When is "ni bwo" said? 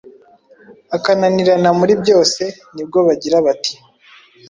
2.73-2.99